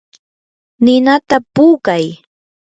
[0.83, 2.05] ninata puukay.